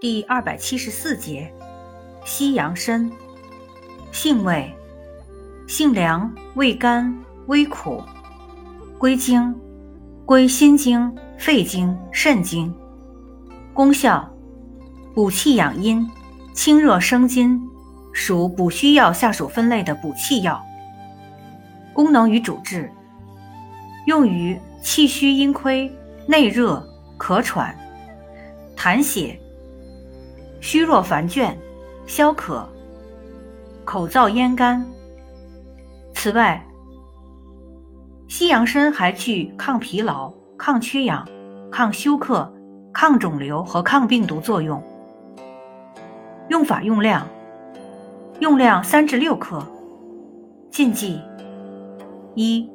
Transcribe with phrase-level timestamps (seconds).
[0.00, 1.52] 第二百七十四节，
[2.24, 3.10] 西洋参，
[4.12, 4.72] 性味，
[5.66, 7.12] 性凉，味甘，
[7.48, 8.00] 微苦，
[8.96, 9.52] 归经，
[10.24, 12.72] 归心经、肺经、肾经。
[13.74, 14.32] 功效，
[15.16, 16.08] 补气养阴，
[16.54, 17.60] 清热生津，
[18.12, 20.64] 属补虚药下属分类的补气药。
[21.92, 22.88] 功能与主治，
[24.06, 25.92] 用于气虚阴亏、
[26.24, 26.88] 内热、
[27.18, 27.76] 咳喘、
[28.76, 29.36] 痰血。
[30.60, 31.54] 虚弱烦倦、
[32.06, 32.68] 消渴、
[33.84, 34.84] 口燥咽干。
[36.14, 36.64] 此外，
[38.26, 41.26] 西洋参还具抗疲劳、抗缺氧、
[41.70, 42.52] 抗休克、
[42.92, 44.82] 抗肿瘤和抗病毒作用。
[46.48, 47.26] 用法用量：
[48.40, 49.64] 用量三至六克。
[50.70, 51.20] 禁忌：
[52.34, 52.68] 一、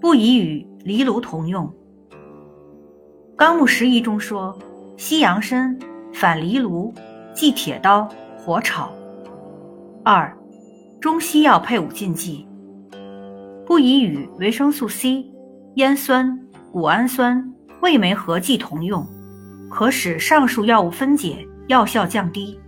[0.00, 1.66] 不宜与藜芦同用。
[3.36, 4.58] 《纲目拾遗》中说，
[4.96, 5.78] 西洋参。
[6.12, 6.92] 反藜芦，
[7.34, 8.08] 忌铁刀、
[8.38, 8.92] 火炒。
[10.04, 10.36] 二、
[11.00, 12.46] 中西药配伍禁忌：
[13.66, 15.24] 不宜与维生素 C、
[15.76, 16.38] 烟酸、
[16.70, 19.06] 谷氨酸、味酶合剂同用，
[19.70, 22.58] 可使上述药物分解，药效降低；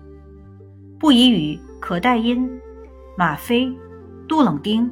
[0.99, 2.49] 不宜与可待因、
[3.19, 3.71] 吗啡、
[4.27, 4.91] 杜冷丁、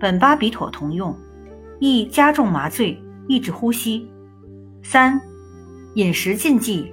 [0.00, 1.14] 苯巴比妥同用，
[1.78, 4.08] 易加重麻醉，抑制呼吸。
[4.82, 5.20] 三、
[5.94, 6.92] 饮食禁忌。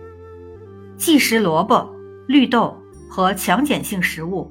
[1.03, 1.93] 忌食萝卜、
[2.29, 2.73] 绿豆
[3.09, 4.49] 和强碱性食物，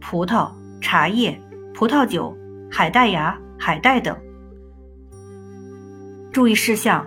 [0.00, 0.50] 葡萄、
[0.80, 1.40] 茶叶、
[1.72, 2.36] 葡萄酒、
[2.68, 4.16] 海带芽、海带等。
[6.32, 7.06] 注意事项：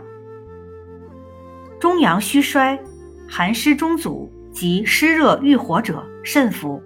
[1.78, 2.82] 中阳虚衰、
[3.28, 6.82] 寒湿中阻及湿热郁火者慎服。